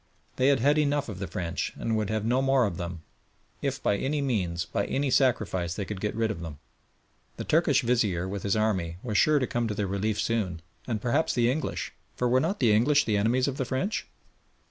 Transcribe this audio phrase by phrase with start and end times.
[0.37, 3.03] They had had enough of the French, and would have no more of them,
[3.61, 6.57] if by any means, by any sacrifice, they could get rid of them.
[7.37, 10.99] The Turkish Vizier with his army was sure to come to their relief soon, and
[11.03, 14.07] perhaps the English, for were not the English the enemies of the French?